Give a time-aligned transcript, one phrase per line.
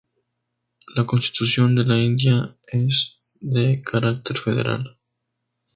[0.95, 4.97] La Constitución de la India es de carácter federal.